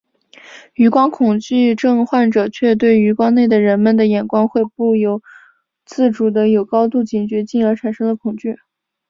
[0.73, 4.95] 余光恐惧症患者却对余光内的人们的眼光会不
[5.85, 8.55] 自主的有高度警觉进而产生了恐惧。